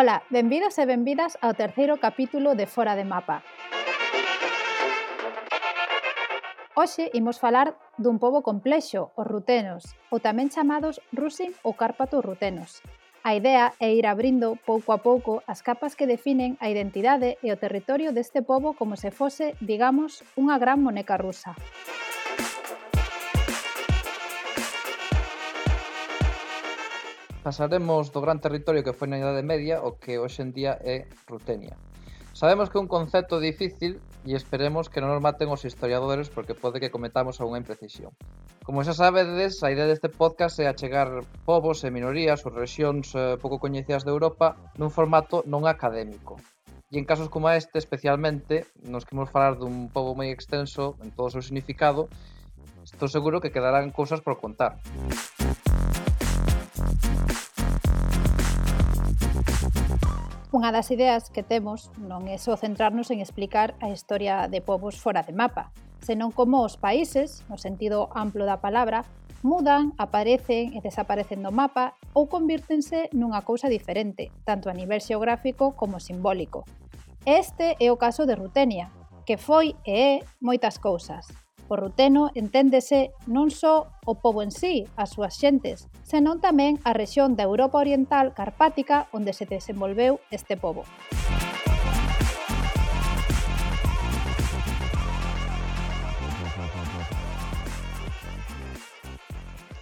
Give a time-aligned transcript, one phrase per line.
[0.00, 3.44] Ola, benvidos e benvidas ao terceiro capítulo de Fora de Mapa.
[6.72, 12.80] Hoxe imos falar dun pobo complexo, os rutenos, ou tamén chamados rusin ou cárpatos rutenos.
[13.28, 17.52] A idea é ir abrindo pouco a pouco as capas que definen a identidade e
[17.52, 21.52] o territorio deste pobo como se fose, digamos, unha gran moneca rusa.
[21.52, 22.09] Música
[27.42, 31.08] Pasaremos do gran territorio que foi na Idade Media o que hoxe en día é
[31.24, 31.72] Rutenia.
[32.36, 33.96] Sabemos que é un concepto difícil
[34.28, 38.12] e esperemos que non nos maten os historiadores porque pode que cometamos algunha imprecisión.
[38.60, 43.40] Como xa sabedes, a idea deste podcast é achegar povos e minorías ou rexións eh,
[43.40, 46.36] pouco coñecidas de Europa nun formato non académico.
[46.92, 51.32] E en casos como este, especialmente, nos quimos falar dun povo moi extenso en todo
[51.32, 52.12] o seu significado,
[52.84, 54.76] estou seguro que quedarán cousas por contar.
[55.08, 55.49] Música
[60.50, 64.98] Unha das ideas que temos non é só centrarnos en explicar a historia de povos
[64.98, 65.70] fora de mapa,
[66.02, 69.06] senón como os países, no sentido amplo da palabra,
[69.46, 75.78] mudan, aparecen e desaparecen do mapa ou convírtense nunha cousa diferente, tanto a nivel xeográfico
[75.78, 76.66] como simbólico.
[77.22, 78.90] Este é o caso de Rutenia,
[79.22, 81.30] que foi e é moitas cousas,
[81.76, 87.38] Ruteno enténdese non só o pobo en sí, as súas xentes, senón tamén a rexión
[87.38, 90.82] da Europa Oriental Carpática onde se desenvolveu este pobo.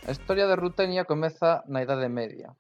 [0.09, 2.57] A historia de Rutenia comeza na Idade Media.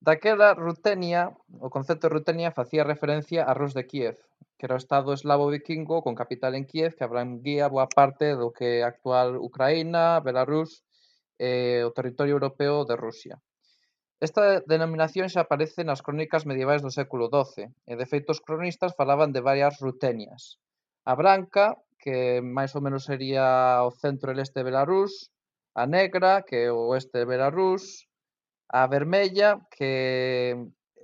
[0.00, 4.16] Daquela Rutenia, o concepto de Rutenia facía referencia a Rus de Kiev,
[4.64, 8.48] que era o Estado eslavo vikingo con capital en Kiev, que abranguía boa parte do
[8.48, 10.80] que actual Ucraína, Belarus
[11.36, 13.36] e o territorio europeo de Rusia.
[14.24, 18.96] Esta denominación xa aparece nas crónicas medievais do século XII, e de feito os cronistas
[18.96, 20.56] falaban de varias rutenias.
[21.04, 25.28] A branca, que máis ou menos sería o centro e leste de Belarus,
[25.76, 28.08] a negra, que é o oeste de Belarus,
[28.72, 30.56] a vermella, que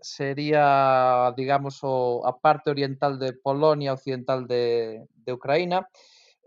[0.03, 5.88] sería, digamos, o, a parte oriental de Polonia, occidental de, de Ucraína,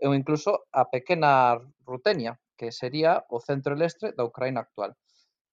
[0.02, 4.94] ou incluso a pequena Rutenia, que sería o centro e leste da Ucraína actual.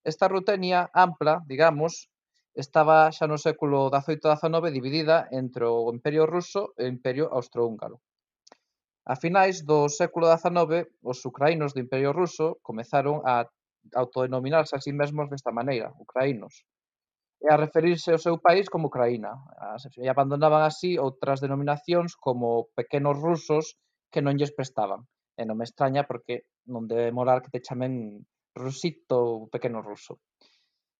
[0.03, 2.09] Esta Rutenia ampla, digamos,
[2.53, 7.25] estaba xa no século XVIII e XIX dividida entre o Imperio Ruso e o Imperio
[7.31, 8.01] Austrohúngaro.
[9.06, 13.47] A finais do século XIX, os ucraínos do Imperio Ruso comezaron a
[13.95, 16.66] autodenominarse a sí mesmos desta maneira, ucraínos,
[17.41, 19.34] e a referirse ao seu país como Ucraína.
[19.97, 23.81] E abandonaban así outras denominacións como pequenos rusos
[24.13, 25.09] que non lles prestaban.
[25.34, 28.22] E non me extraña porque non debe morar que te chamen
[28.53, 30.22] rusito ou pequeno ruso.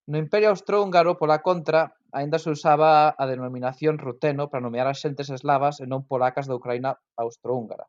[0.10, 5.30] No Imperio Austrohúngaro, pola contra, aínda se usaba a denominación ruteno para nomear as xentes
[5.30, 7.86] eslavas e non polacas da Ucraína austrohúngara.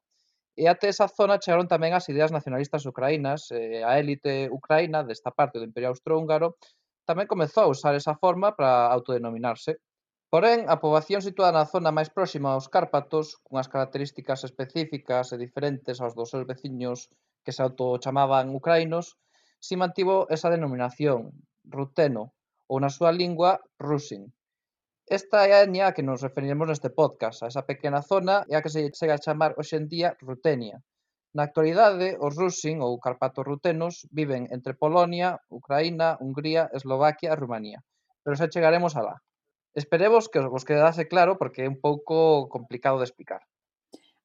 [0.52, 5.32] E até esa zona chegaron tamén as ideas nacionalistas ucraínas e a élite ucraína desta
[5.32, 6.60] parte do Imperio Austrohúngaro
[7.08, 9.78] tamén comezou a usar esa forma para autodenominarse.
[10.32, 16.00] Porén, a poboación situada na zona máis próxima aos Cárpatos, cunhas características específicas e diferentes
[16.00, 17.12] aos dos seus veciños
[17.44, 19.20] que se autochamaban ucrainos,
[19.60, 21.36] si mantivo esa denominación,
[21.68, 22.32] ruteno,
[22.70, 24.32] ou na súa lingua, rusin.
[25.04, 28.56] Esta é a etnia a que nos referiremos neste podcast, a esa pequena zona e
[28.56, 30.80] a que se chega a chamar hoxe en día Rutenia,
[31.32, 37.80] Na actualidade os rusin ou carpatorrutenos viven entre Polonia, Ucraína, Hungría, Eslovaquia e Rumanía,
[38.20, 39.16] pero xa chegaremos alá.
[39.72, 43.40] Esperemos que vos quedase claro porque é un pouco complicado de explicar.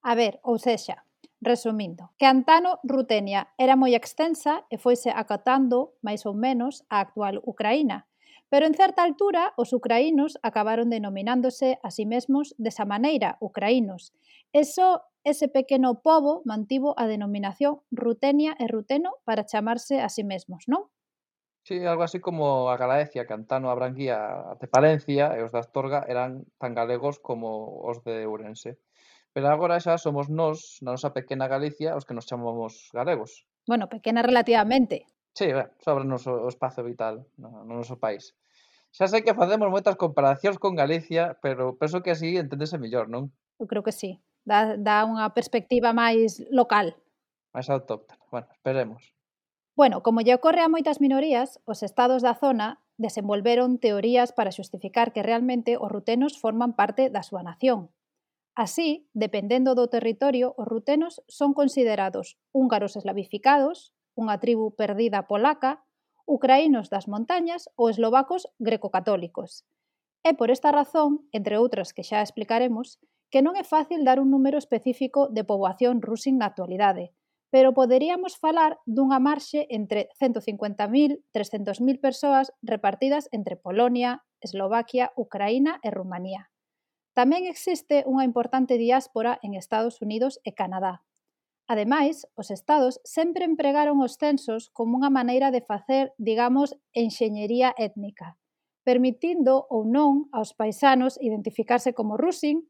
[0.03, 1.07] A ver, ou sexa,
[1.39, 7.39] resumindo, que antano Rutenia era moi extensa e foise acatando, máis ou menos, a actual
[7.47, 8.03] Ucraína,
[8.49, 14.15] Pero en certa altura, os ucraínos acabaron denominándose a sí mesmos desa maneira, ucraínos.
[14.55, 20.23] E só ese pequeno pobo mantivo a denominación rutenia e ruteno para chamarse a sí
[20.23, 20.87] mesmos, non?
[21.67, 26.47] Sí, algo así como a Galaecia, Cantano, Abranguía, de Palencia e os de Astorga eran
[26.55, 28.79] tan galegos como os de Ourense.
[29.35, 33.43] Pero agora xa somos nós, na nosa pequena Galicia, os que nos chamamos galegos.
[33.67, 35.05] Bueno, pequena relativamente.
[35.37, 38.33] Sí, ben, sobre o, noso espazo vital no, no noso país.
[38.89, 43.29] Xa sei que facemos moitas comparacións con Galicia, pero penso que así enténdese mellor, non?
[43.61, 44.17] Eu creo que sí.
[44.49, 46.97] Dá, dá unha perspectiva máis local.
[47.53, 48.17] Máis autóctona.
[48.33, 49.13] Bueno, esperemos.
[49.77, 55.13] Bueno, como lle ocorre a moitas minorías, os estados da zona desenvolveron teorías para xustificar
[55.13, 57.93] que realmente os rutenos forman parte da súa nación.
[58.57, 65.85] Así, dependendo do territorio, os rutenos son considerados húngaros eslavificados, unha tribu perdida polaca,
[66.25, 69.63] ucraínos das montañas ou eslovacos grecocatólicos.
[70.27, 72.99] É por esta razón, entre outras que xa explicaremos,
[73.31, 77.15] que non é fácil dar un número específico de poboación rusin na actualidade,
[77.47, 85.89] pero poderíamos falar dunha marxe entre 150.000 300.000 persoas repartidas entre Polonia, Eslovaquia, Ucraína e
[85.91, 86.51] Rumanía.
[87.15, 91.07] Tamén existe unha importante diáspora en Estados Unidos e Canadá,
[91.67, 98.39] Ademais, os estados sempre empregaron os censos como unha maneira de facer, digamos, enxeñería étnica,
[98.87, 102.63] permitindo ou non aos paisanos identificarse como rusin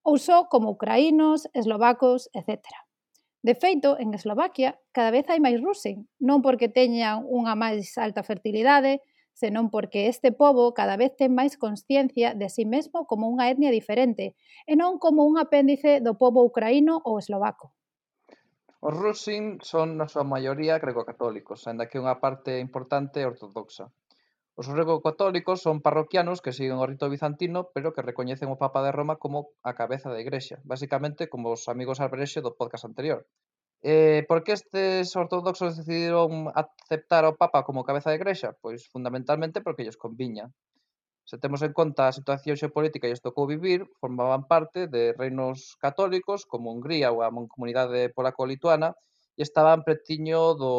[0.00, 2.72] ou só como ucraínos, eslovacos, etc.
[3.44, 8.24] De feito, en Eslovaquia cada vez hai máis rusin, non porque teñan unha máis alta
[8.24, 9.04] fertilidade,
[9.36, 13.68] senón porque este pobo cada vez ten máis consciencia de si mesmo como unha etnia
[13.68, 14.32] diferente
[14.64, 17.76] e non como un apéndice do pobo ucraíno ou eslovaco.
[18.86, 23.84] Os Rusin son na súa maioría gregocatólicos, aínda que unha parte importante é ortodoxa.
[24.60, 28.94] Os gregocatólicos son parroquianos que siguen o rito bizantino, pero que recoñecen o Papa de
[28.98, 29.38] Roma como
[29.70, 33.20] a cabeza da Igrexa, basicamente como os amigos albrexe do podcast anterior.
[33.82, 38.50] Eh, por que estes ortodoxos decidiron aceptar ao Papa como cabeza de Igrexa?
[38.62, 40.50] Pois fundamentalmente porque lles conviña.
[41.28, 45.76] Se temos en conta a situación xeopolítica que lles tocou vivir, formaban parte de reinos
[45.76, 48.96] católicos como Hungría ou a comunidade Polaco-Lituana
[49.36, 50.72] e estaban pretiño do,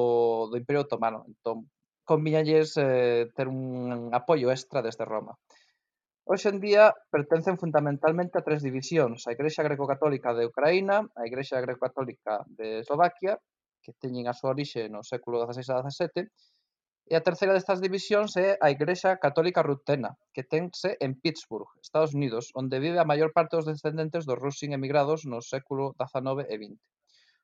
[0.49, 1.21] do Imperio Otomano.
[1.29, 1.69] Entón,
[2.01, 5.37] conviñalles eh, ter un apoio extra desde Roma.
[6.25, 11.61] Hoxe en día pertencen fundamentalmente a tres divisións, a Igrexa Greco-Católica de Ucraína, a Igrexa
[11.61, 13.37] Greco-Católica de Eslovaquia,
[13.85, 16.25] que teñen a súa orixe no século XVI a XVII,
[17.09, 22.13] E a terceira destas divisións é a Igrexa Católica Rutena, que tense en Pittsburgh, Estados
[22.13, 26.55] Unidos, onde vive a maior parte dos descendentes dos Rusin emigrados no século XIX e
[26.61, 26.77] XX.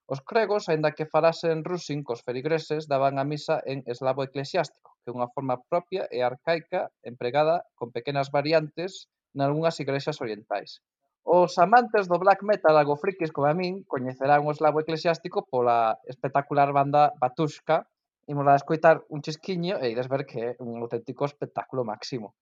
[0.05, 5.09] Os cregos, aínda que falasen rusin cos feligreses, daban a misa en eslavo eclesiástico, que
[5.09, 10.85] é unha forma propia e arcaica empregada con pequenas variantes nalgúnas igrexas orientais.
[11.25, 15.97] Os amantes do black metal algo frikis como a min coñecerán o eslavo eclesiástico pola
[16.05, 17.89] espectacular banda Batushka
[18.27, 22.33] imos a escoitar un chisquiño e ides ver que é un auténtico espectáculo máximo.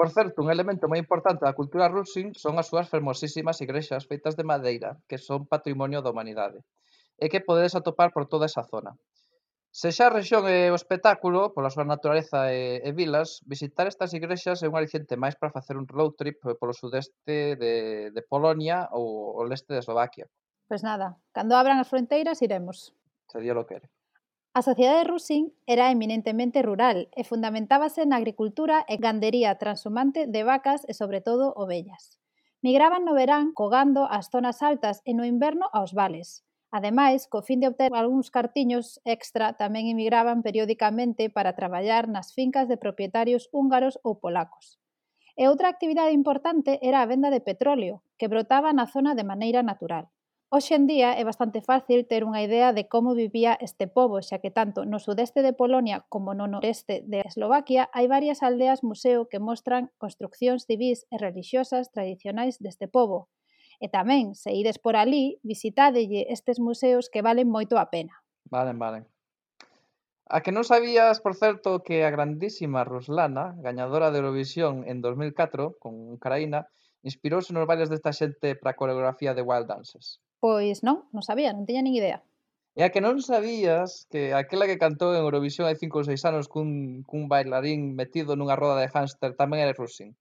[0.00, 4.32] Por certo, un elemento moi importante da cultura rusin son as súas fermosísimas igrexas feitas
[4.36, 6.64] de madeira, que son patrimonio da humanidade,
[7.20, 8.96] e que podedes atopar por toda esa zona.
[9.70, 14.10] Se xa a rexión é o espectáculo, pola súa naturaleza e, e vilas, visitar estas
[14.18, 17.74] igrexas é un aliciente máis para facer un road trip polo sudeste de,
[18.10, 20.26] de Polonia ou o leste de Eslovaquia.
[20.66, 22.90] Pois nada, cando abran as fronteiras iremos.
[23.30, 23.86] Se Dios lo quere.
[24.58, 30.82] A sociedade Rusin era eminentemente rural e fundamentábase na agricultura e gandería transhumante de vacas
[30.90, 32.18] e, sobre todo, ovellas.
[32.58, 37.58] Migraban no verán cogando ás zonas altas e no inverno aos vales, Ademais, co fin
[37.58, 38.86] de obter algúns cartiños
[39.16, 44.78] extra, tamén emigraban periódicamente para traballar nas fincas de propietarios húngaros ou polacos.
[45.40, 49.66] E outra actividade importante era a venda de petróleo, que brotaba na zona de maneira
[49.66, 50.14] natural.
[50.54, 54.42] Hoxe en día é bastante fácil ter unha idea de como vivía este pobo, xa
[54.42, 59.30] que tanto no sudeste de Polonia como no noreste de Eslovaquia hai varias aldeas museo
[59.30, 63.30] que mostran construccións civís e religiosas tradicionais deste pobo,
[63.80, 68.20] E tamén, se ides por ali, visitadelle estes museos que valen moito a pena.
[68.44, 69.04] Valen, valen.
[70.30, 75.80] A que non sabías, por certo, que a grandísima Ruslana, gañadora de Eurovisión en 2004
[75.82, 76.68] con Ucraína,
[77.02, 80.20] inspirouse nos bailes desta xente para a coreografía de Wild Dances.
[80.38, 82.20] Pois non, non sabía, non tiña nin idea.
[82.78, 86.22] E a que non sabías que aquela que cantou en Eurovisión hai 5 ou 6
[86.30, 90.14] anos cun, cun bailarín metido nunha roda de hámster tamén era Rusin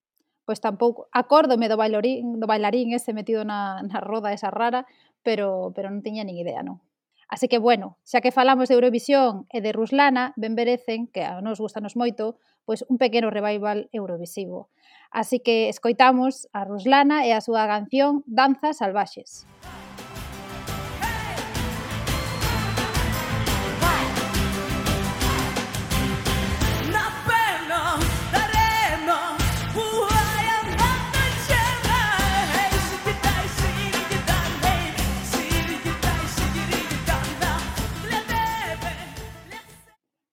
[0.49, 4.89] pois tampouco acórdome do bailarín, do bailarín ese metido na, na roda esa rara,
[5.21, 6.81] pero, pero non tiña nin idea, non.
[7.29, 11.37] Así que, bueno, xa que falamos de Eurovisión e de Ruslana, ben merecen, que a
[11.45, 14.73] nos gustanos moito, pois un pequeno revival eurovisivo.
[15.13, 19.45] Así que escoitamos a Ruslana e a súa canción Danzas Salvaxes.
[19.45, 19.78] Danzas Salvaxes.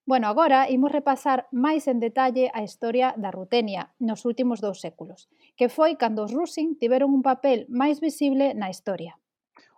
[0.06, 5.26] Bueno, agora imos repasar máis en detalle a historia da Rutenia nos últimos dous séculos,
[5.58, 9.18] que foi cando os Rusin tiveron un papel máis visible na historia.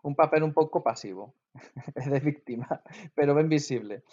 [0.05, 1.33] Un papel un pouco pasivo,
[2.13, 2.69] de víctima,
[3.17, 4.05] pero ben visible.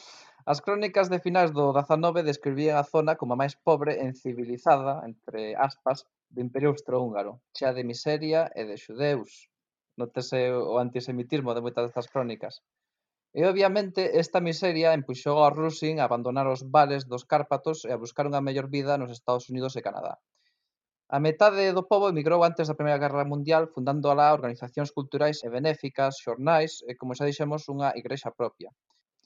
[0.47, 5.03] As crónicas de finais do 19 describían a zona como a máis pobre e civilizada,
[5.03, 9.51] entre aspas, do Imperio Austrohúngaro, chea de miseria e de xudeus.
[9.99, 12.63] Notese o antisemitismo de moitas destas crónicas.
[13.39, 17.99] E obviamente esta miseria empuxou a Rusin a abandonar os vales dos Cárpatos e a
[18.03, 20.13] buscar unha mellor vida nos Estados Unidos e Canadá.
[21.15, 25.51] A metade do pobo emigrou antes da Primeira Guerra Mundial fundando alá organizacións culturais e
[25.51, 28.71] benéficas, xornais e, como xa dixemos, unha igrexa propia.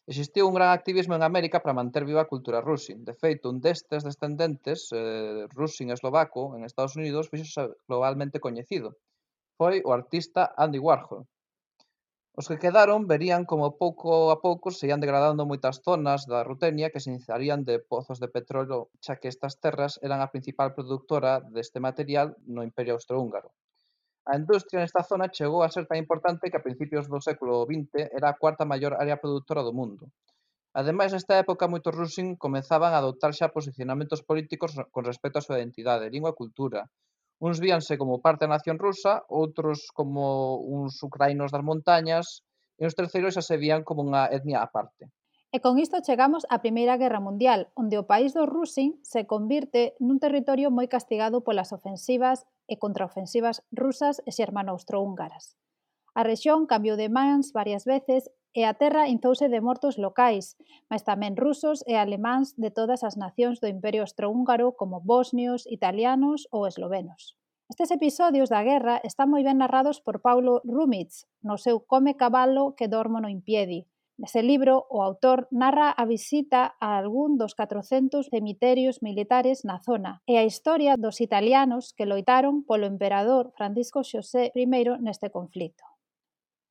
[0.10, 3.06] Existiu un gran activismo en América para manter viva a cultura rusin.
[3.06, 8.98] De feito, un destes descendentes, eh, rusin eslovaco, en Estados Unidos, fixo globalmente coñecido.
[9.54, 11.30] Foi o artista Andy Warhol,
[12.40, 16.92] Os que quedaron verían como pouco a pouco se iban degradando moitas zonas da Rutenia
[16.94, 21.32] que se iniciarían de pozos de petróleo, xa que estas terras eran a principal productora
[21.56, 23.50] deste material no Imperio Austrohúngaro.
[24.32, 28.08] A industria nesta zona chegou a ser tan importante que a principios do século XX
[28.18, 30.08] era a cuarta maior área productora do mundo.
[30.80, 35.60] Ademais, nesta época, moitos rusin comezaban a adoptar xa posicionamentos políticos con respecto á súa
[35.60, 36.88] identidade, lingua e cultura,
[37.40, 42.44] Uns víanse como parte da nación rusa, outros como uns ucrainos das montañas,
[42.76, 45.08] e os terceiros xa se vían como unha etnia aparte.
[45.50, 49.98] E con isto chegamos á Primeira Guerra Mundial, onde o país do Rusin se convirte
[49.98, 55.58] nun territorio moi castigado polas ofensivas e contraofensivas rusas e xermano-austrohúngaras.
[56.14, 60.58] A rexión cambiou de mans varias veces e a terra inzouse de mortos locais,
[60.90, 66.50] mas tamén rusos e alemáns de todas as nacións do Imperio Austrohúngaro como bosnios, italianos
[66.50, 67.38] ou eslovenos.
[67.70, 72.74] Estes episodios da guerra están moi ben narrados por Paulo Rumitz no seu Come cabalo
[72.74, 73.86] que dormo no impiedi.
[74.20, 80.26] Nese libro, o autor narra a visita a algún dos 400 cemiterios militares na zona
[80.26, 84.66] e a historia dos italianos que loitaron polo emperador Francisco Xosé I
[85.00, 85.86] neste conflito.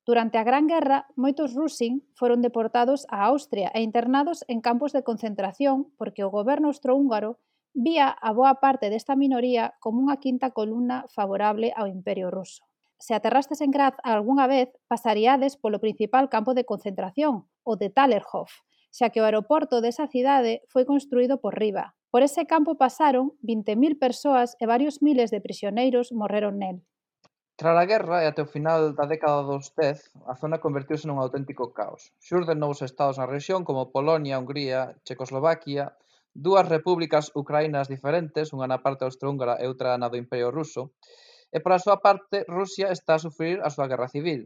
[0.08, 5.04] Durante a Gran Guerra, moitos rusin foron deportados a Austria e internados en campos de
[5.04, 7.36] concentración porque o goberno austrohúngaro
[7.76, 12.64] vía a boa parte desta minoría como unha quinta columna favorable ao Imperio Ruso.
[12.96, 18.64] Se aterrastes en Graz algunha vez, pasaríades polo principal campo de concentración, o de Talerhof,
[18.88, 21.92] xa que o aeroporto desa cidade foi construído por riba.
[22.08, 26.80] Por ese campo pasaron 20.000 persoas e varios miles de prisioneiros morreron nel.
[27.58, 29.98] Tras a guerra e até o final da década dos 10
[30.32, 32.02] a zona converteuse nun auténtico caos.
[32.26, 35.84] Xurden novos estados na rexión como Polonia, Hungría, Checoslovaquia,
[36.46, 40.94] dúas repúblicas ucraínas diferentes, unha na parte austrohúngara e outra na do Imperio Ruso,
[41.50, 44.40] e pola súa parte Rusia está a sufrir a súa guerra civil.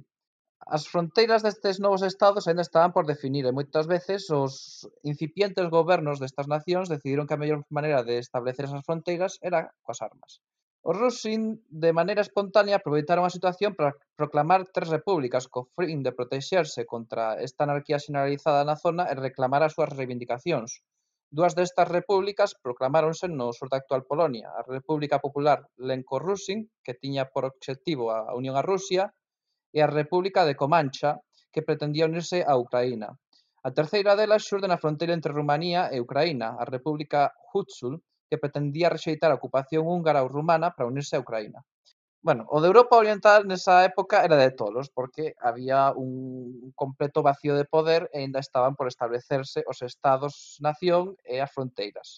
[0.64, 6.16] As fronteiras destes novos estados aínda estaban por definir e moitas veces os incipientes gobernos
[6.16, 10.40] destas nacións decidiron que a mellor maneira de establecer esas fronteiras era coas armas.
[10.90, 11.42] Os Rusin,
[11.82, 17.38] de maneira espontánea aproveitaron a situación para proclamar tres repúblicas co fin de protexerse contra
[17.46, 20.70] esta anarquía xeneralizada na zona e reclamar as súas reivindicacións.
[21.36, 25.58] Dúas destas repúblicas proclamáronse no sur da actual Polonia, a República Popular
[25.88, 29.14] Lenko-Rusin, que tiña por obxectivo a unión a Rusia,
[29.76, 31.10] e a República de Comancha,
[31.52, 33.08] que pretendía unirse a Ucraína.
[33.62, 38.88] A terceira delas xurde na fronteira entre Rumanía e Ucraína, a República Hutsul, que pretendía
[38.88, 41.60] rexeitar a ocupación húngara ou rumana para unirse a Ucraína.
[42.24, 47.52] Bueno, o de Europa Oriental nesa época era de tolos, porque había un completo vacío
[47.60, 52.08] de poder e ainda estaban por establecerse os estados-nación e as fronteiras.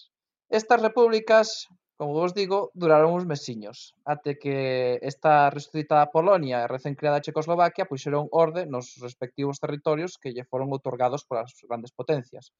[0.47, 1.67] Estas repúblicas,
[1.99, 4.55] como vos digo, duraron uns mesiños, até que
[5.03, 10.71] esta resucitada Polonia e recén creada Checoslovaquia puxeron orde nos respectivos territorios que lle foron
[10.71, 12.55] otorgados polas grandes potencias.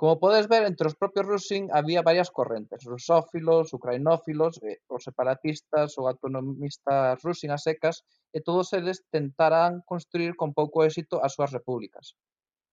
[0.00, 5.92] Como podes ver, entre os propios Rusin había varias correntes, rusófilos, ucrainófilos, eh, os separatistas
[6.00, 8.00] ou autonomistas Rusin a secas,
[8.32, 12.16] e todos eles tentarán construir con pouco éxito as súas repúblicas.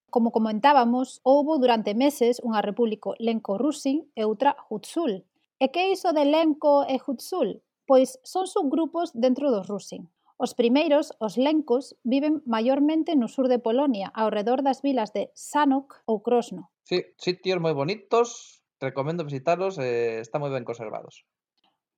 [0.07, 5.27] Como comentábamos, houbo durante meses unha república lenco-rusin e outra hutsul.
[5.59, 7.59] E que é iso de lenco e hutsul?
[7.83, 10.07] Pois son subgrupos dentro dos rusin.
[10.39, 15.27] Os primeiros, os lencos, viven maiormente no sur de Polonia, ao redor das vilas de
[15.35, 21.27] Sanok ou Krosno, Sí, sitios moi bonitos, recomendo visitalos e eh, están moi ben conservados.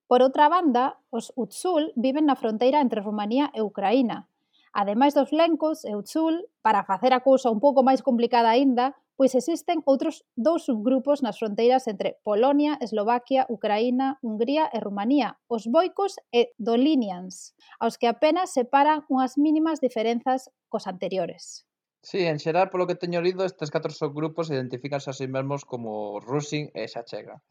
[0.09, 4.25] Por outra banda, os Utsul viven na fronteira entre Rumanía e Ucraína.
[4.73, 9.37] Ademais dos Lencos e Utsul, para facer a cousa un pouco máis complicada aínda, pois
[9.37, 16.17] existen outros dous subgrupos nas fronteiras entre Polonia, Eslovaquia, Ucraína, Hungría e Rumanía, os boicos
[16.33, 21.68] e dolinians, aos que apenas separan unhas mínimas diferenzas cos anteriores.
[22.01, 25.67] Sí, en xeral, polo que teño lido, estes catro subgrupos identifícanse a si sí mesmos
[25.67, 27.43] como Rusin e Xa Chega.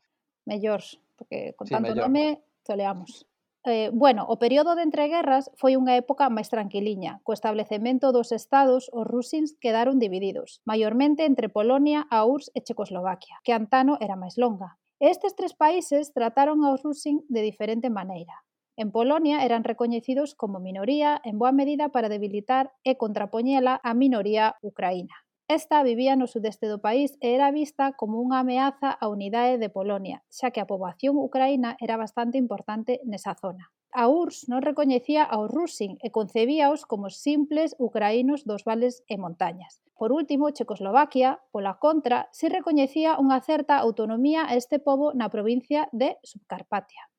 [0.48, 2.08] Mellors, porque con sí, tanto mellor.
[2.08, 3.28] nome toleamos.
[3.68, 7.20] Eh, bueno, o período de entreguerras foi unha época máis tranquiliña.
[7.20, 13.36] Co establecemento dos estados, os rusins quedaron divididos, maiormente entre Polonia, a URSS e Checoslovaquia,
[13.44, 14.80] que antano era máis longa.
[14.96, 18.47] Estes tres países trataron aos rusin de diferente maneira.
[18.78, 24.54] En Polonia eran recoñecidos como minoría en boa medida para debilitar e contrapoñela á minoría
[24.62, 25.16] ucraína.
[25.50, 29.66] Esta vivía no sudeste do país e era vista como unha ameaza á unidade de
[29.66, 33.66] Polonia, xa que a poboación ucraína era bastante importante nesa zona.
[33.90, 39.82] A URSS non recoñecía aos Rusin e concebíaos como simples ucraínos dos vales e montañas.
[39.99, 45.90] Por último, Checoslovaquia, pola contra, si recoñecía unha certa autonomía a este pobo na provincia
[45.90, 47.11] de Subcarpatia.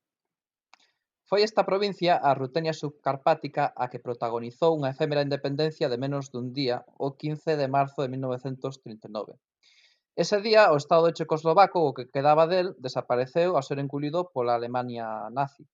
[1.29, 6.47] Foi esta provincia a Rutenia subcarpática a que protagonizou unha efémera independencia de menos dun
[6.57, 9.37] día, o 15 de marzo de 1939.
[10.17, 15.29] Ese día, o Estado checoslovaco, o que quedaba del, desapareceu ao ser enculido pola Alemania
[15.29, 15.69] nazi.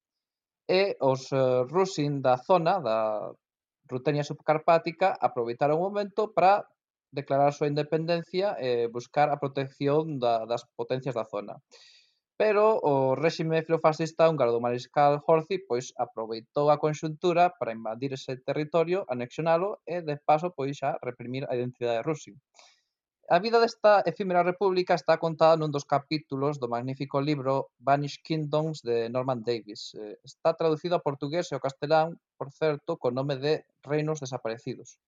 [0.68, 2.98] E os eh, rusin da zona, da
[3.88, 6.68] Rutenia subcarpática, aproveitaron o momento para
[7.16, 11.56] declarar a súa independencia e buscar a protección da, das potencias da zona.
[12.38, 18.36] Pero o réxime filofascista húngaro do mariscal Horthy pois aproveitou a conxuntura para invadir ese
[18.44, 22.36] territorio, anexionalo e de paso pois xa reprimir a identidade rusa.
[23.26, 28.86] A vida desta efímera república está contada nun dos capítulos do magnífico libro Vanished Kingdoms
[28.86, 29.98] de Norman Davis.
[29.98, 35.02] Eh, está traducido a portugués e ao castelán, por certo, co nome de Reinos Desaparecidos.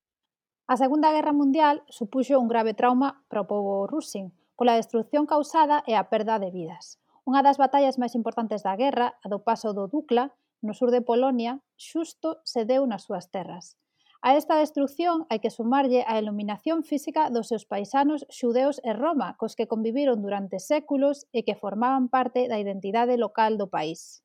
[0.65, 5.85] A Segunda Guerra Mundial supuxo un grave trauma para o povo rusin, pola destrucción causada
[5.85, 6.97] e a perda de vidas.
[7.27, 10.31] Unha das batallas máis importantes da guerra, a do paso do Dukla,
[10.63, 13.75] no sur de Polonia, xusto se deu nas súas terras.
[14.23, 19.35] A esta destrucción hai que sumarlle a iluminación física dos seus paisanos xudeos e Roma,
[19.35, 24.23] cos que conviviron durante séculos e que formaban parte da identidade local do país.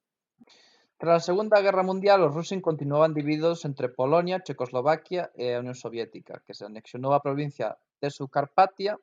[0.94, 5.74] Tras a Segunda Guerra Mundial, os rusos continuaban divididos entre Polonia, Checoslovaquia e a Unión
[5.74, 8.94] Soviética, que se anexionou a provincia de Subcarpatia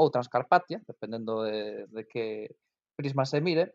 [0.00, 2.56] ou Transcarpatia, dependendo de, de que
[2.96, 3.74] prisma se mire,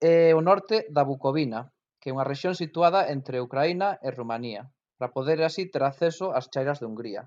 [0.00, 5.12] é o norte da Bucovina, que é unha rexión situada entre Ucraína e Rumanía, para
[5.16, 7.22] poder así ter acceso ás chairas de Hungría.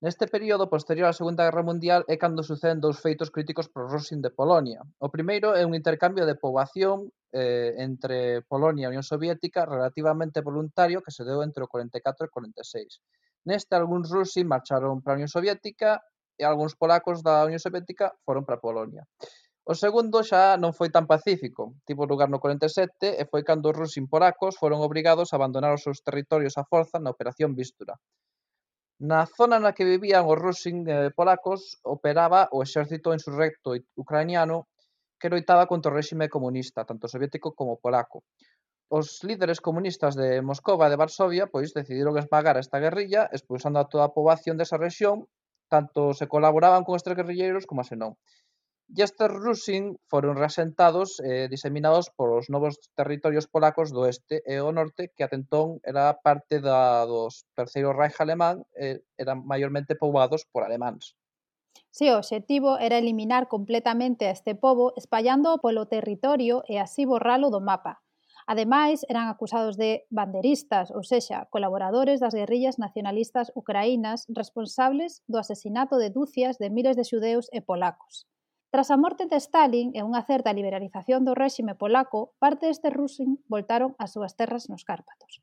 [0.00, 3.92] Neste período posterior á Segunda Guerra Mundial é cando suceden dous feitos críticos para os
[3.92, 4.80] Rosin de Polonia.
[4.96, 11.04] O primeiro é un intercambio de poboación eh, entre Polonia e Unión Soviética relativamente voluntario
[11.04, 13.44] que se deu entre o 44 e o 46.
[13.44, 16.00] Neste, algúns rusin marcharon para a Unión Soviética
[16.40, 19.04] e algúns polacos da Unión Soviética foron para Polonia.
[19.72, 23.78] O segundo xa non foi tan pacífico, tivo lugar no 47 e foi cando os
[23.80, 27.94] rusin polacos foron obrigados a abandonar os seus territorios á forza na Operación Vístura.
[29.10, 31.60] Na zona na que vivían os rus eh, polacos
[31.96, 34.66] operaba o exército insurrecto ucraniano
[35.20, 38.26] que loitaba contra o réxime comunista, tanto soviético como polaco.
[38.98, 43.86] Os líderes comunistas de Moscova e de Varsovia pois decidiron esmagar esta guerrilla expulsando a
[43.86, 45.30] toda a poboación desa rexión,
[45.70, 48.18] tanto se colaboraban con estes guerrilleiros como se non.
[48.98, 54.74] E estes Rusin foron reasentados e diseminados polos novos territorios polacos do oeste e o
[54.78, 60.62] norte que atentón era parte da, dos terceiro Reich alemán e eran maiormente poboados por
[60.66, 61.14] alemáns.
[61.96, 67.02] Si sí, o obxectivo era eliminar completamente a este pobo espallándoo polo territorio e así
[67.06, 68.02] borralo do mapa.
[68.52, 75.94] Ademais, eran acusados de banderistas, ou sexa, colaboradores das guerrillas nacionalistas ucraínas responsables do asesinato
[76.02, 78.26] de dúcias de miles de xudeus e polacos.
[78.70, 83.42] Tras a morte de Stalin e unha certa liberalización do réxime polaco, parte destes rusin
[83.50, 85.42] voltaron ás súas terras nos Cárpatos.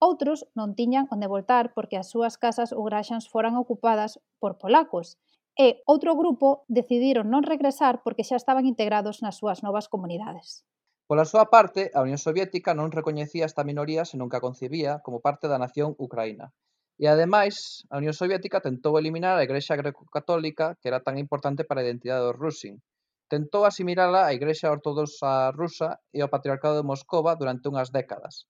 [0.00, 5.20] Outros non tiñan onde voltar porque as súas casas ou graxas foran ocupadas por polacos
[5.52, 10.64] e outro grupo decidiron non regresar porque xa estaban integrados nas súas novas comunidades.
[11.04, 15.20] Pola súa parte, a Unión Soviética non recoñecía esta minoría senón que a concebía como
[15.20, 16.56] parte da nación ucraína
[16.96, 21.80] E ademais a Unión Soviética tentou eliminar a Igrexa Grecocatólica que era tan importante para
[21.80, 22.80] a identidade dos Rusin.
[23.28, 28.48] Tentou asimilala á Igrexa Ortodoxa Rusa e ao Patriarcado de Moscova durante unhas décadas.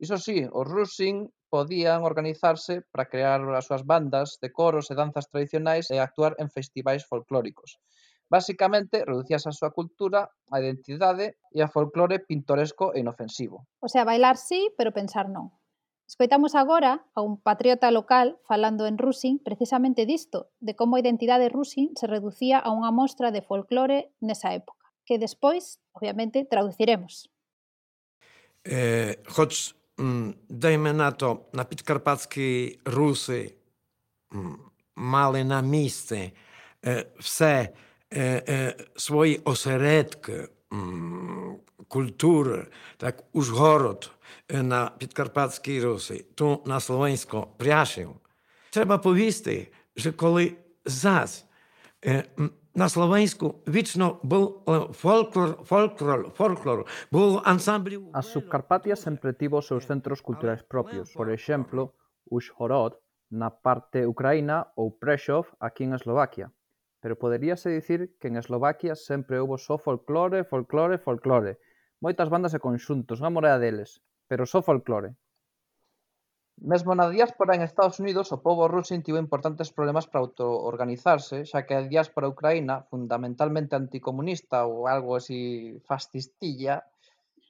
[0.00, 5.28] Iso sí, os Rusin podían organizarse para crear as súas bandas de coros e danzas
[5.28, 7.76] tradicionais e actuar en festivais folclóricos.
[8.32, 13.68] Básicamente, reducías a súa cultura, a identidade e a folclore pintoresco e inofensivo.
[13.84, 15.52] O sea, bailar sí, pero pensar non.
[16.12, 21.48] Escoitamos agora a un patriota local falando en Rusin precisamente disto, de como a identidade
[21.48, 27.32] Rusin se reducía a unha mostra de folclore nesa época, que despois, obviamente, traduciremos.
[28.60, 29.72] E, choć
[30.52, 33.48] dajmy na to, mm, na podkarpackiej Rusy
[35.00, 37.72] mali na miejsce e, eh, wszystkie
[38.12, 40.61] eh, eh, swoje oseredki,
[41.87, 42.65] kultury,
[42.97, 44.11] tak Użhorod
[44.49, 48.09] na Підкарпатській Русі, то на словенсько Пряшів.
[48.69, 50.53] Треба повісти, що коли
[50.85, 51.45] зась
[52.75, 54.61] na slovensku вічно був
[55.03, 57.97] folklor, folklor, folklor, був ансамбль...
[58.13, 61.81] As Subcarpatias sempre tivo os seus centros culturais propios, por exemplo,
[62.29, 62.93] Ushhorod
[63.31, 66.51] na parte ucraína ou Prešov aquí en Eslovaquia.
[67.02, 71.58] pero poderíase dicir que en Eslovaquia sempre houbo só folclore, folclore, folclore.
[71.98, 73.98] Moitas bandas e conxuntos, unha morea deles,
[74.30, 75.18] pero só folclore.
[76.62, 81.66] Mesmo na diáspora en Estados Unidos, o povo ruso tivo importantes problemas para autoorganizarse, xa
[81.66, 86.86] que a diáspora ucraína, fundamentalmente anticomunista ou algo así fascistilla...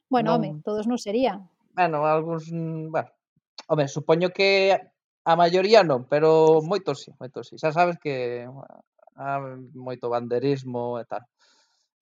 [0.09, 0.41] Bueno, non...
[0.41, 1.45] home, todos non serían.
[1.77, 2.49] Bueno, algúns...
[2.49, 3.12] Mm, bueno,
[3.69, 4.81] home, supoño que
[5.29, 7.61] a maioría non, pero moitos sí, moitos sí.
[7.61, 8.49] Xa sabes que
[9.16, 11.25] ah, moito banderismo e tal.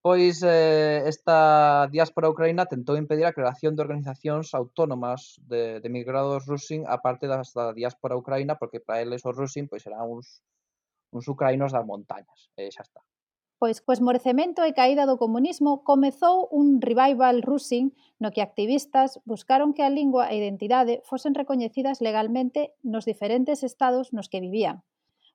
[0.00, 6.48] Pois eh, esta diáspora ucraína tentou impedir a creación de organizacións autónomas de, de migrados
[6.48, 7.44] rusin a parte da
[7.76, 10.40] diáspora ucraína, porque para eles os rusin pois eran uns,
[11.12, 13.04] uns ucraínos das montañas, e xa está.
[13.60, 19.76] Pois co esmorecemento e caída do comunismo comezou un revival rusin no que activistas buscaron
[19.76, 24.80] que a lingua e identidade fosen recoñecidas legalmente nos diferentes estados nos que vivían,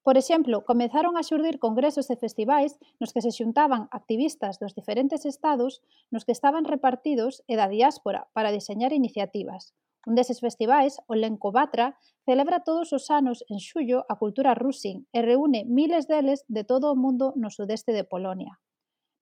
[0.05, 5.25] Por exemplo, comezaron a xurdir congresos e festivais nos que se xuntaban activistas dos diferentes
[5.25, 5.81] estados
[6.13, 9.73] nos que estaban repartidos e da diáspora para diseñar iniciativas.
[10.05, 15.25] Un deses festivais, o Lencobatra, celebra todos os anos en xullo a cultura rusin e
[15.25, 18.61] reúne miles deles de todo o mundo no sudeste de Polonia.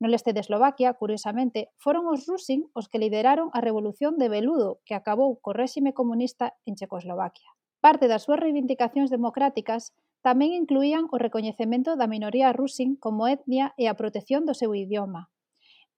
[0.03, 4.83] No leste de Eslovaquia, curiosamente, foron os rusin os que lideraron a revolución de Beludo
[4.83, 7.55] que acabou co réxime comunista en Checoslovaquia.
[7.79, 13.91] Parte das súas reivindicacións democráticas Tamén incluían o recoñecemento da minoría rusin como etnia e
[13.91, 15.27] a protección do seu idioma.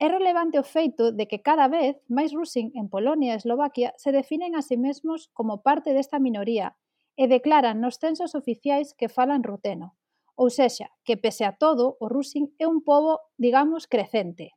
[0.01, 4.09] É relevante o feito de que cada vez máis rusin en Polonia e Eslovaquia se
[4.11, 6.75] definen a si mesmos como parte desta minoría
[7.15, 9.95] e declaran nos censos oficiais que falan ruteno.
[10.35, 14.51] Ou sexa, que pese a todo, o rusin é un pobo, digamos, crecente.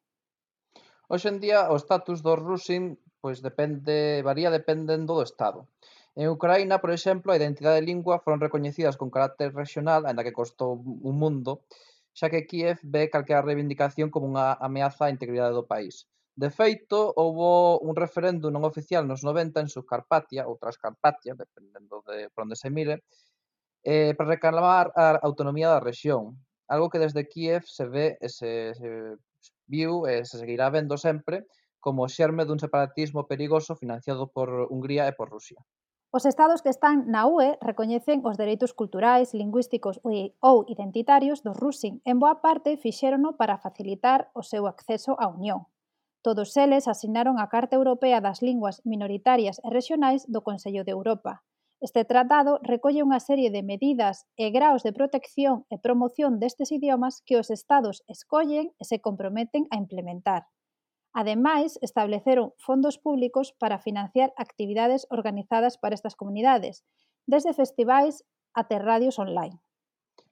[1.07, 5.71] Hoxe en día o status do rusin pois depende varía dependendo do estado.
[6.15, 10.39] En Ucraína, por exemplo, a identidade e lingua foron recoñecidas con carácter regional, aínda que
[10.41, 11.63] costou un mundo,
[12.19, 16.11] xa que Kiev ve calquera reivindicación como unha ameaza á integridade do país.
[16.43, 22.31] De feito, houbo un referéndum non oficial nos 90 en Subcarpatia, ou Transcarpatia, dependendo de
[22.35, 22.95] por onde se mire,
[23.83, 26.23] eh, para reclamar a autonomía da rexión,
[26.69, 28.89] algo que desde Kiev se ve e se, se
[29.67, 31.47] viu e se seguirá vendo sempre
[31.85, 35.61] como xerme dun separatismo perigoso financiado por Hungría e por Rusia.
[36.11, 40.01] Os estados que están na UE recoñecen os dereitos culturais, lingüísticos
[40.41, 45.69] ou identitarios dos Rusin en boa parte fixérono para facilitar o seu acceso á Unión.
[46.25, 51.45] Todos eles asinaron a Carta Europea das Linguas Minoritarias e Regionais do Consello de Europa.
[51.77, 57.21] Este tratado recolle unha serie de medidas e graos de protección e promoción destes idiomas
[57.29, 60.49] que os estados escollen e se comprometen a implementar.
[61.21, 66.87] Ademais, estableceron fondos públicos para financiar actividades organizadas para estas comunidades,
[67.27, 68.23] desde festivais
[68.55, 69.59] até radios online.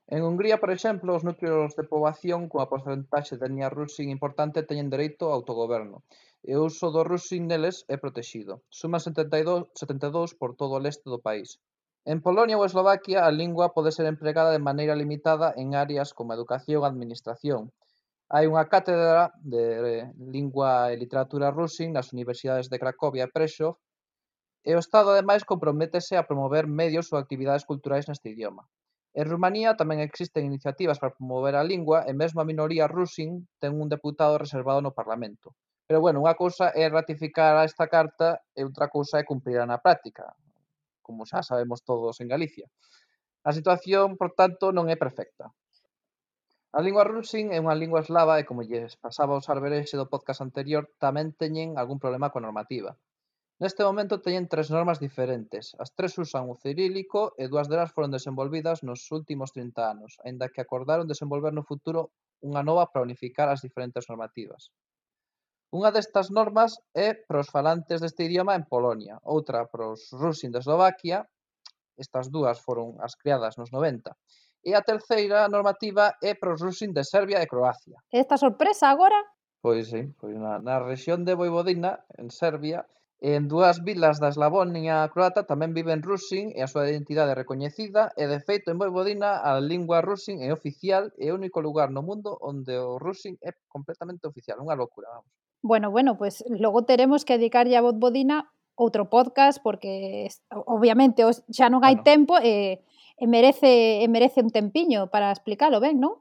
[0.06, 4.86] En Hungría, por exemplo, os núcleos de poboación coa porcentaxe de etnia rusin importante teñen
[4.94, 6.06] dereito ao autogoberno
[6.46, 8.62] e o uso do rusin neles é protegido.
[8.70, 11.58] Suman 72, 72 por todo o leste do país.
[12.06, 16.30] En Polonia ou Eslovaquia, a lingua pode ser empregada de maneira limitada en áreas como
[16.30, 17.74] educación e administración,
[18.26, 19.62] Hai unha cátedra de
[20.18, 23.78] Lingua e Literatura Rusin nas universidades de Cracovia e Prešov
[24.66, 28.66] e o Estado ademais comprométese a promover medios ou actividades culturais neste idioma.
[29.14, 33.78] En Rumanía tamén existen iniciativas para promover a lingua e mesmo a minoría rusin ten
[33.78, 35.54] un deputado reservado no Parlamento.
[35.86, 40.34] Pero bueno, unha cousa é ratificar esta carta e outra cousa é cumprirla na práctica,
[40.98, 42.66] como xa sabemos todos en Galicia.
[43.46, 45.54] A situación, por tanto, non é perfecta.
[46.78, 50.44] A lingua rusin é unha lingua eslava e como lles pasaba aos sarberexe do podcast
[50.44, 52.92] anterior, tamén teñen algún problema coa normativa.
[53.56, 55.72] Neste momento teñen tres normas diferentes.
[55.80, 60.52] As tres usan o cirílico e dúas delas foron desenvolvidas nos últimos 30 anos, aínda
[60.52, 62.12] que acordaron desenvolver no futuro
[62.44, 64.68] unha nova para unificar as diferentes normativas.
[65.72, 70.52] Unha destas normas é para os falantes deste idioma en Polonia, outra para os rusin
[70.52, 71.24] de Eslovaquia,
[71.96, 74.12] estas dúas foron as creadas nos 90,
[74.66, 78.02] E a terceira normativa é para os rusin de Serbia e Croacia.
[78.10, 79.14] Esta sorpresa agora?
[79.62, 82.82] Pois sí, pois na, na rexión de Voivodina, en Serbia,
[83.20, 88.10] en dúas vilas da Eslavonia croata tamén viven rusin e a súa identidade é recoñecida
[88.18, 92.02] e de feito en Voivodina a lingua rusin é oficial e o único lugar no
[92.02, 95.30] mundo onde o rusin é completamente oficial, unha locura, vamos.
[95.62, 100.28] Bueno, bueno, pues logo teremos que dedicarlle a Voivodina outro podcast porque
[100.68, 102.08] obviamente xa non hai bueno.
[102.10, 102.72] tempo e eh,
[103.16, 106.20] e merece e merece un tempiño para explicalo ben, non?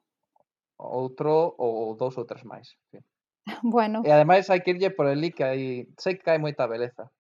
[0.80, 2.76] Outro ou dous ou tres máis.
[2.92, 3.00] Sí.
[3.62, 4.02] Bueno.
[4.02, 5.62] E ademais hai que irlle por el que hai,
[6.02, 7.14] sei que hai moita beleza.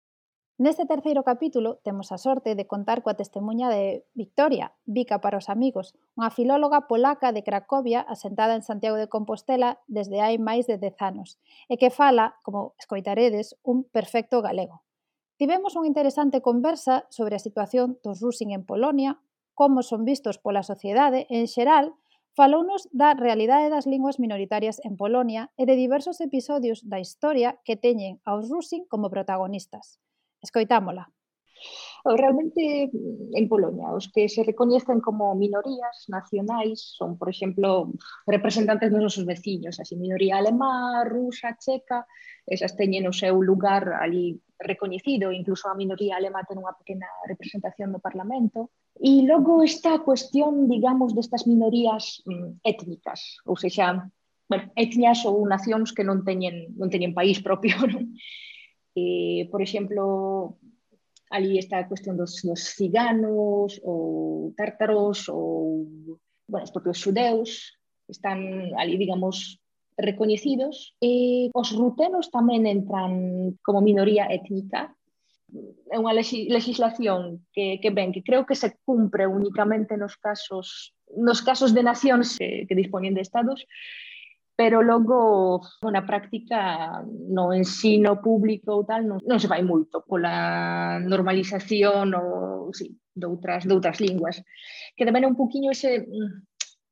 [0.61, 5.49] Neste terceiro capítulo temos a sorte de contar coa testemunha de Victoria, Vica para os
[5.49, 10.77] amigos, unha filóloga polaca de Cracovia asentada en Santiago de Compostela desde hai máis de
[10.77, 14.85] 10 anos e que fala, como escoitaredes, un perfecto galego.
[15.41, 19.17] Tivemos unha interesante conversa sobre a situación dos Rusing en Polonia,
[19.53, 21.93] como son vistos pola sociedade en xeral,
[22.33, 27.77] falounos da realidade das linguas minoritarias en Polonia e de diversos episodios da historia que
[27.77, 30.01] teñen aos rusin como protagonistas.
[30.41, 31.13] Escoitámola.
[32.03, 37.93] Oh, realmente en Polonia, os que se recoñecen como minorías nacionais son, por exemplo,
[38.27, 42.03] representantes dos nosos veciños, así minoría alemá, rusa, checa,
[42.43, 47.91] esas teñen o seu lugar ali recoñecido, incluso a minoría alemá ten unha pequena representación
[47.91, 48.71] no Parlamento.
[48.97, 54.07] E logo está a cuestión, digamos, destas minorías mm, étnicas, ou seja,
[54.49, 57.75] bueno, etnias ou nacións que non teñen, non teñen país propio.
[57.91, 58.15] Non?
[58.93, 60.61] Eh, por exemplo,
[61.33, 65.89] ali está a cuestión dos, dos ciganos ou tártaros ou
[66.45, 67.73] bueno, os propios xudeus
[68.05, 69.57] están ali, digamos,
[69.97, 73.11] recoñecidos e os rutenos tamén entran
[73.65, 74.93] como minoría étnica.
[75.93, 81.45] É unha legislación que, que ben, que creo que se cumpre únicamente nos casos nos
[81.45, 83.69] casos de nacións que, que dispoñen de estados,
[84.55, 91.01] pero logo na práctica no ensino público ou tal non, non se vai moito pola
[91.01, 94.41] normalización ou sí, doutras, doutras linguas.
[94.93, 96.05] Que tamén é un poquinho ese,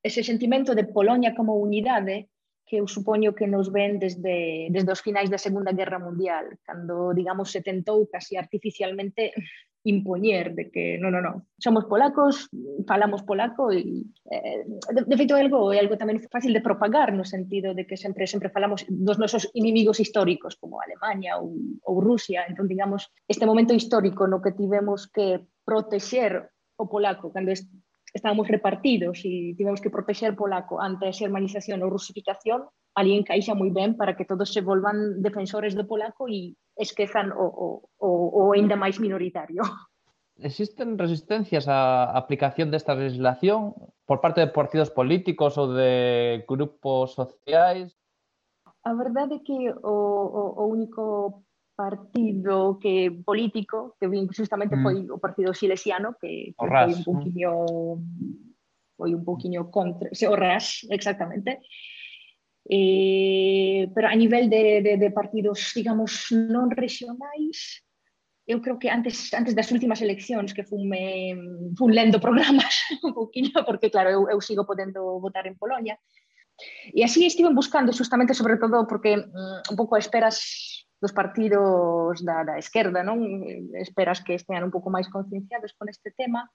[0.01, 2.30] ese sentimento de Polonia como unidade
[2.71, 7.11] que eu supoño que nos ven desde, desde os finais da Segunda Guerra Mundial, cando,
[7.11, 9.35] digamos, se tentou casi artificialmente
[9.83, 12.47] impoñer de que non, non, non, somos polacos,
[12.87, 14.63] falamos polaco e eh,
[14.95, 17.99] de, de feito é algo, é algo tamén fácil de propagar no sentido de que
[17.99, 21.51] sempre sempre falamos dos nosos inimigos históricos como Alemania ou,
[21.83, 27.51] ou Rusia, entón digamos este momento histórico no que tivemos que protexer o polaco cando
[28.13, 33.71] estábamos repartidos e tivemos que proteger polaco ante a xermanización ou rusificación, ali encaixa moi
[33.71, 37.67] ben para que todos se volvan defensores do polaco e esquezan o, o,
[38.03, 39.63] o, o ainda máis minoritario.
[40.41, 47.95] Existen resistencias á aplicación desta legislación por parte de partidos políticos ou de grupos sociais?
[48.83, 49.95] A verdade é que o,
[50.41, 51.45] o, o único
[51.81, 54.83] partido que político que vin justamente mm.
[54.85, 57.51] foi o partido silesiano que, que foi un poquinho
[59.01, 61.57] foi un poquinho contra, se o RAS, exactamente.
[62.69, 67.81] Eh, pero a nivel de, de, de partidos, digamos, non regionais,
[68.45, 71.33] eu creo que antes antes das últimas eleccións que fume
[71.73, 75.97] fun lendo programas un poquinho porque claro, eu, eu sigo podendo votar en Polonia.
[76.93, 80.37] E así estive buscando justamente sobre todo porque um, un pouco esperas
[81.01, 83.25] dos partidos da, da esquerda, non?
[83.73, 86.45] Esperas que estean un pouco máis concienciados con este tema,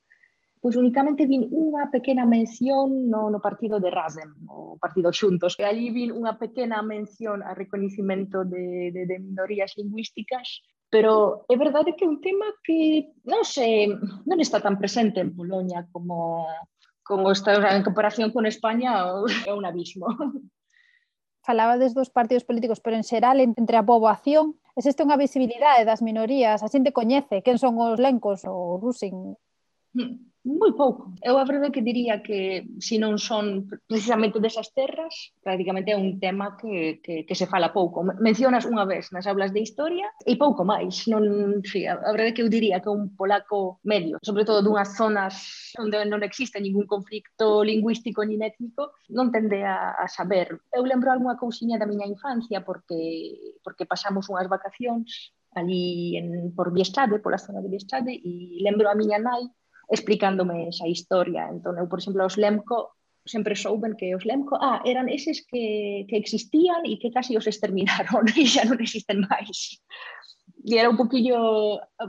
[0.63, 5.67] pois únicamente vin unha pequena mención no, no partido de Rasem, o partido Xuntos, e
[5.67, 11.99] ali vin unha pequena mención a reconhecimento de, de, de minorías lingüísticas, pero é verdade
[11.99, 13.91] que é un tema que non sei,
[14.27, 16.47] non está tan presente en Polonia como
[17.07, 19.07] como está en comparación con España
[19.47, 20.07] é un abismo
[21.47, 26.61] falabades dos partidos políticos, pero en xeral entre a poboación existe unha visibilidade das minorías,
[26.61, 29.39] a xente coñece quen son os lencos ou rusin.
[29.95, 30.27] Hmm.
[30.47, 31.11] Moi pouco.
[31.27, 36.23] Eu a verdade que diría que se non son precisamente desas terras, prácticamente é un
[36.23, 38.07] tema que, que, que se fala pouco.
[38.23, 41.11] Mencionas unha vez nas aulas de historia e pouco máis.
[41.11, 45.35] Non, sí, a verdade que eu diría que un polaco medio, sobre todo dunhas zonas
[45.83, 50.63] onde non existe ningún conflicto lingüístico ni étnico, non tende a, a saber.
[50.71, 56.71] Eu lembro algunha cousiña da miña infancia porque porque pasamos unhas vacacións ali en, por
[56.71, 59.51] Biestade, pola zona de Biestade, e lembro a miña nai
[59.89, 61.49] explicándome esa historia.
[61.49, 62.97] Entón, eu, por exemplo, os Lemco
[63.27, 67.47] sempre souben que os Lemco ah, eran eses que, que existían e que casi os
[67.47, 69.83] exterminaron e xa non existen máis.
[70.67, 72.05] E era un poquillo a,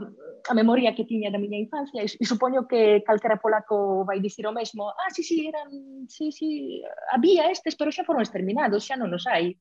[0.50, 4.46] a memoria que tiña da miña infancia e, e supoño que calquera polaco vai dicir
[4.46, 5.70] o mesmo ah, sí, sí, eran,
[6.06, 9.58] sí, sí, había estes, pero xa foron exterminados, xa non os hai.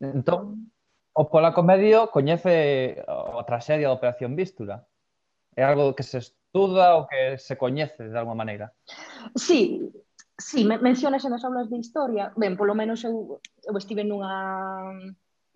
[0.00, 0.68] Entón,
[1.16, 4.84] o polaco medio coñece a traxedia da Operación Vístula
[5.58, 8.70] é algo que se estuda ou que se coñece de alguma maneira.
[9.34, 9.90] Sí,
[10.38, 14.30] sí, mencionase nas aulas de historia, ben, polo menos eu, eu estive nunha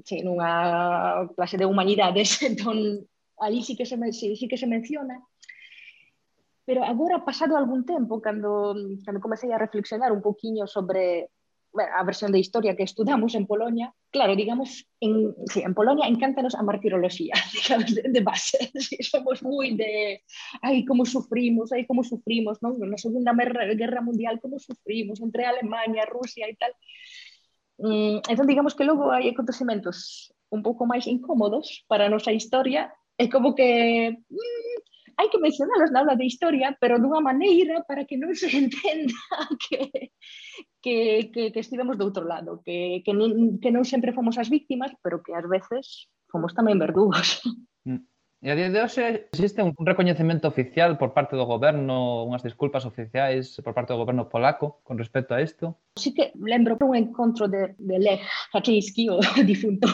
[0.03, 3.07] sí, nunha clase de humanidades, entón
[3.38, 5.23] ali sí que se, sí, sí que se menciona,
[6.67, 8.75] pero agora pasado algún tempo, cando,
[9.07, 11.31] cando comecei a reflexionar un poquinho sobre
[11.72, 16.06] bueno, a versión de historia que estudamos en Polonia, claro, digamos, en, sí, en Polonia
[16.06, 20.22] encántanos a martirología, digamos, de, de base, sí, somos muy de,
[20.61, 22.74] ay, cómo sufrimos, ay, cómo sufrimos, ¿no?
[22.74, 26.72] En la Segunda Guerra Mundial, cómo sufrimos entre Alemania, Rusia y tal.
[27.78, 32.92] Mm, entón, digamos que logo hai acontecementos un pouco máis incómodos para a nosa historia,
[33.16, 34.76] é como que mm,
[35.18, 39.16] hai que mencionalos na aula de historia, pero dunha maneira para que non se entenda
[39.68, 40.12] que,
[40.81, 40.96] que,
[41.33, 44.92] que, que estivemos do outro lado, que, que, non, que non sempre fomos as víctimas,
[45.03, 47.44] pero que ás veces fomos tamén verdugos.
[47.85, 48.07] Mm.
[48.42, 52.83] E a día de hoxe existe un recoñecemento oficial por parte do goberno, unhas disculpas
[52.83, 55.79] oficiais por parte do goberno polaco con respecto a isto?
[55.94, 59.87] Sí que lembro un encontro de, de Lech Kaczynski, o difunto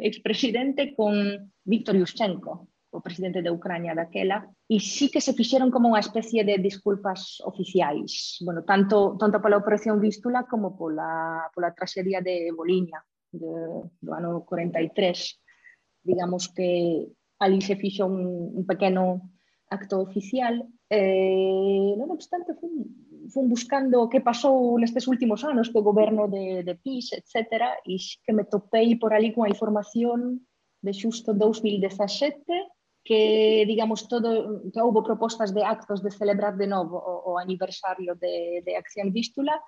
[0.00, 5.90] expresidente, con Viktor Yushchenko, o presidente de Ucrania daquela, e sí que se fixeron como
[5.90, 12.22] unha especie de disculpas oficiais, bueno, tanto, tanto pola operación Vístula como pola, pola traxedia
[12.22, 13.02] de Boliña
[13.34, 13.50] de,
[13.98, 14.86] do ano 43.
[16.06, 17.10] Digamos que
[17.42, 19.34] ali se fixo un, un pequeno
[19.74, 22.86] acto oficial, eh, non obstante, fun,
[23.26, 28.32] fun buscando que pasou nestes últimos anos co goberno de, de PIS, etc., e que
[28.32, 30.46] me topei por ali cunha información
[30.84, 32.44] de xusto 2017,
[33.04, 38.16] que, digamos, todo, que houve propostas de actos de celebrar de novo o, o aniversario
[38.16, 39.60] de, de Acción Vístula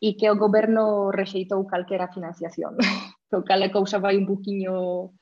[0.00, 2.78] e que o goberno rexeitou calquera financiación.
[3.34, 5.12] o cal a cousa vai un poquinho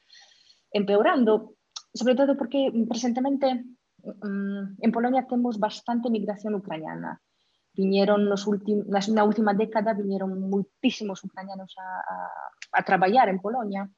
[0.70, 1.56] empeorando,
[1.96, 3.64] sobre todo porque presentemente
[4.04, 7.16] mm, en Polonia temos bastante migración ucraniana.
[7.72, 12.16] Viñeron nos últim, na última década viñeron moitísimos ucranianos a, a,
[12.76, 13.88] a traballar en Polonia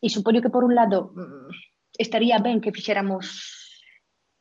[0.00, 3.56] e supoño que por un lado mm, estaría ben que fixéramos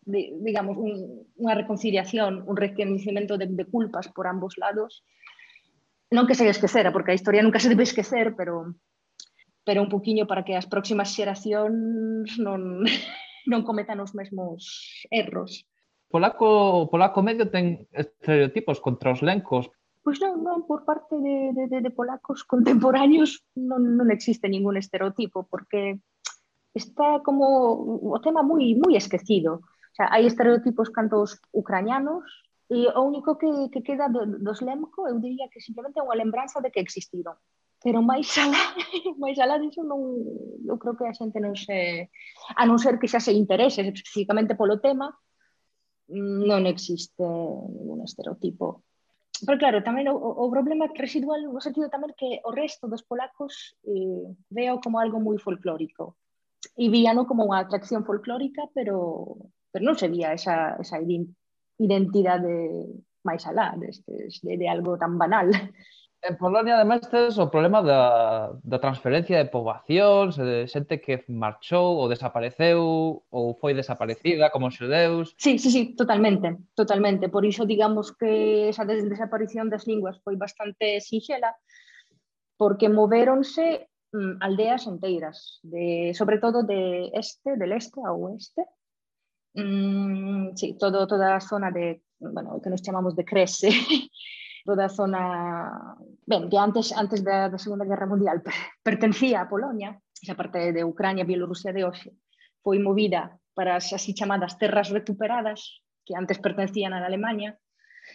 [0.05, 5.01] digamos, un, unha reconciliación, un reconocimiento de, de culpas por ambos lados.
[6.13, 8.77] Non que se esquecera, porque a historia nunca se debe esquecer, pero
[9.65, 12.85] pero un poquinho para que as próximas xeracións non,
[13.51, 14.61] non cometan os mesmos
[15.09, 15.65] erros.
[16.05, 19.73] Polaco, polaco medio ten estereotipos contra os lencos.
[20.05, 25.49] Pois non, non, por parte de, de, de polacos contemporáneos non, non existe ningún estereotipo,
[25.49, 25.97] porque
[26.75, 27.45] está como
[28.03, 29.63] o tema moi moi esquecido.
[29.63, 32.27] O sea, hai estereotipos canto os ucranianos
[32.67, 36.19] e o único que, que queda do, dos Lemko, eu diría que simplemente é unha
[36.19, 37.39] lembranza de que existiron.
[37.79, 38.59] Pero máis alá,
[39.23, 40.01] máis alá disso non,
[40.67, 42.11] eu creo que a xente non se...
[42.59, 45.07] A non ser que xa se interese especificamente polo tema,
[46.11, 48.85] non existe ningún estereotipo
[49.43, 53.75] pero claro, tamén o, o problema residual no sentido tamén que o resto dos polacos
[53.83, 56.15] eh, veo como algo moi folclórico
[56.75, 59.35] e víano como unha atracción folclórica, pero,
[59.71, 60.99] pero non se vía esa, esa
[61.79, 62.91] identidade
[63.25, 65.49] máis alá, destes, de, de algo tan banal.
[66.25, 72.01] En Polonia, ademais, tes o problema da, da transferencia de poboación, de xente que marchou
[72.01, 75.37] ou desapareceu ou foi desaparecida como xudeus.
[75.37, 77.29] Sí, sí, sí, totalmente, totalmente.
[77.29, 81.53] Por iso, digamos que esa desaparición das linguas foi bastante sinxela,
[82.57, 88.65] porque moveronse Mm, aldeas enteiras, de, sobre todo de este, del este a oeste.
[89.55, 93.69] Mm, sí, todo, toda la zona de, bueno, que nos llamamos de Crece,
[94.65, 98.41] toda zona, bien, que antes, antes de la Segunda Guerra Mundial
[98.81, 101.97] pertenecía a Polonia, esa parte de Ucrania, Bielorrusia de hoy,
[102.63, 107.59] fue movida para as así chamadas terras recuperadas, que antes pertenecían a Alemania.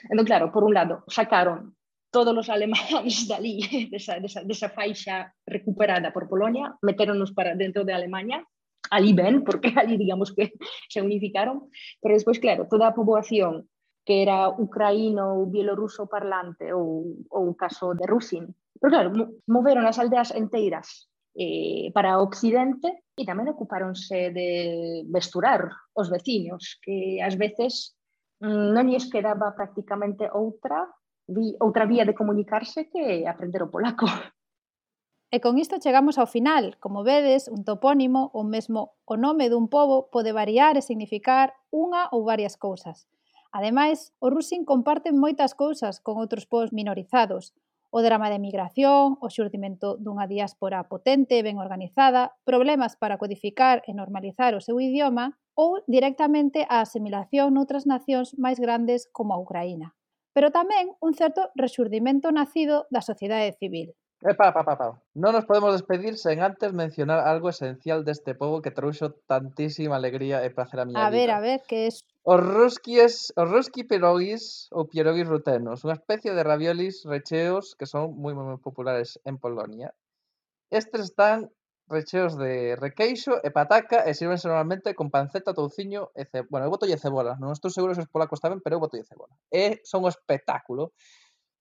[0.08, 1.76] Entón, claro, por un lado, sacaron
[2.11, 7.94] todos os alemáns dali, desa, desa, desa faixa recuperada por Polonia, metéronos para dentro de
[7.94, 8.42] Alemanha,
[8.90, 10.53] ali ben, porque ali digamos que
[10.90, 11.70] se unificaron,
[12.03, 13.70] pero despois, claro, toda a poboación
[14.05, 18.49] que era ucraíno ou bielorruso parlante ou, ou caso de Rusin.
[18.81, 19.09] Pero claro,
[19.46, 24.49] moveron as aldeas enteiras eh, para o occidente e tamén ocupáronse de
[25.07, 27.95] vesturar os veciños, que ás veces
[28.43, 30.89] mm, non lles quedaba prácticamente outra
[31.31, 34.07] vi, outra vía de comunicarse que aprender o polaco.
[35.31, 36.74] E con isto chegamos ao final.
[36.83, 42.11] Como vedes, un topónimo ou mesmo o nome dun pobo pode variar e significar unha
[42.11, 43.07] ou varias cousas.
[43.55, 47.55] Ademais, o Rusin comparten moitas cousas con outros povos minorizados.
[47.95, 53.87] O drama de migración, o xurdimento dunha diáspora potente e ben organizada, problemas para codificar
[53.87, 59.39] e normalizar o seu idioma ou directamente a asimilación noutras nacións máis grandes como a
[59.39, 59.95] Ucraína
[60.35, 63.95] pero tamén un certo resurdimento nacido da sociedade civil.
[64.20, 64.89] Epa, pa, pa, pa.
[65.16, 70.45] Non nos podemos despedir sen antes mencionar algo esencial deste pobo que trouxo tantísima alegría
[70.45, 71.09] e placer a miña a vida.
[71.09, 72.05] A ver, a ver, que es...
[72.20, 78.12] Os rusquies, os ruski pierogis ou pierogis rutenos, unha especie de raviolis recheos que son
[78.12, 79.97] moi moi populares en Polonia.
[80.68, 81.49] Estes están
[81.91, 86.47] recheos de requeixo e pataca e sirvense normalmente con panceta, touciño e ce...
[86.47, 89.34] bueno, eu botolle cebola, non estou seguro se os polacos tamén, pero eu botolle cebola.
[89.51, 90.95] E son un espectáculo.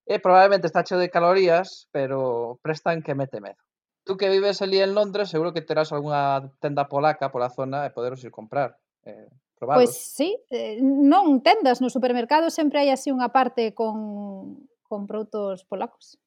[0.05, 3.57] E probablemente está cheo de calorías, pero prestan que mete medo.
[4.05, 7.93] Tú que vives ali en Londres, seguro que terás algunha tenda polaca pola zona e
[7.93, 8.77] poderos ir comprar.
[9.05, 9.81] Eh, probados.
[9.81, 15.65] Pois sí, eh, non tendas no supermercado sempre hai así unha parte con con produtos
[15.65, 16.17] polacos.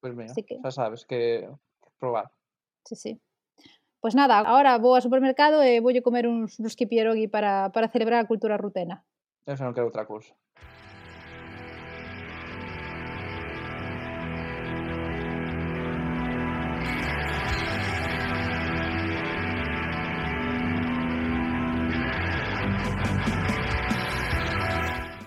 [0.00, 0.60] Pois pues mira, así que...
[0.60, 1.48] xa sabes que
[1.96, 2.28] probar
[2.88, 3.20] sí, sí.
[4.00, 8.22] Pois nada, agora vou ao supermercado e voulle comer uns ruski pierogi para, para celebrar
[8.22, 9.04] a cultura rutena.
[9.44, 10.32] Eu xa non quero outra cousa.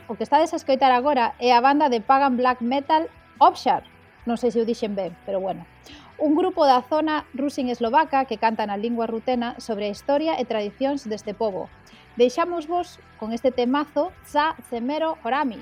[0.07, 3.07] O que estades a escoitar agora é a banda de Pagan Black Metal
[3.39, 3.83] Obshar.
[4.23, 5.67] Non sei se o dixen ben, pero bueno
[6.21, 10.45] un grupo da zona rusin eslovaca que canta na lingua rutena sobre a historia e
[10.45, 11.65] tradicións deste povo.
[12.13, 15.57] Deixamos vos con este temazo Za Zemero Orami.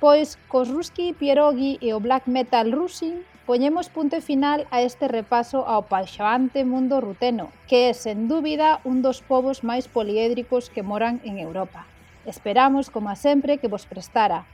[0.00, 5.68] Pois cos Ruski, Pierogi e o black metal Rusin poñemos punto final a este repaso
[5.68, 11.20] ao paixoante mundo ruteno, que é, sen dúbida, un dos povos máis poliédricos que moran
[11.28, 11.84] en Europa.
[12.24, 14.48] Esperamos, como a sempre, que vos prestara.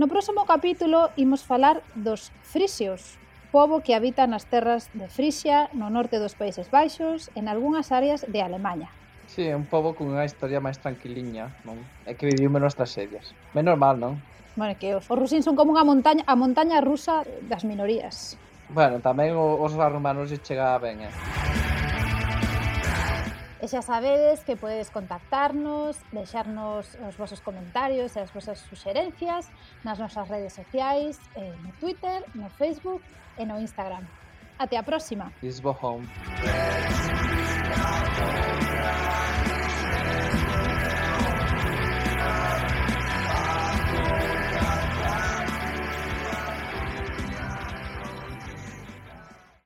[0.00, 3.20] No próximo capítulo imos falar dos frisios,
[3.52, 8.24] povo que habita nas terras de Frisia, no norte dos Países Baixos, en algunhas áreas
[8.24, 8.88] de Alemanha.
[9.28, 11.76] Sí, é un con cunha historia máis tranquiliña, non?
[12.08, 13.36] É que viviu menos tragedias.
[13.52, 14.16] Menos mal, non?
[14.56, 18.34] Bueno, que os, os rusín son como unha montaña, a montaña rusa das minorías.
[18.70, 21.12] Bueno, tamén os romanos lle chega ben, eh?
[23.60, 29.52] E xa sabedes que podedes contactarnos, deixarnos os vosos comentarios e as vosas suxerencias
[29.84, 33.04] nas nosas redes sociais, eh, no Twitter, no Facebook
[33.36, 34.08] e no Instagram.
[34.56, 35.28] Até a próxima.
[35.44, 36.08] Lisbo home.